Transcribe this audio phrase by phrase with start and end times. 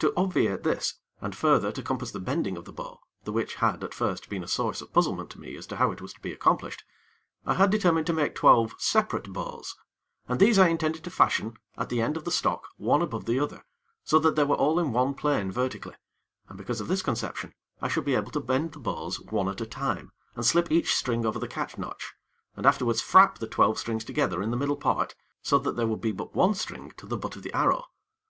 [0.00, 3.82] To obviate this, and further, to compass the bending of the bow, the which had,
[3.82, 6.20] at first, been a source of puzzlement to me as to how it was to
[6.20, 6.84] be accomplished,
[7.46, 9.74] I had determined to make twelve separate bows,
[10.28, 13.40] and these I intended to fasten at the end of the stock one above the
[13.40, 13.64] other,
[14.04, 15.94] so that they were all in one plane vertically,
[16.50, 19.62] and because of this conception, I should be able to bend the bows one at
[19.62, 22.12] a time, and slip each string over the catch notch,
[22.56, 26.02] and afterwards frap the twelve strings together in the middle part so that they would
[26.02, 27.86] be but one string to the butt of the arrow.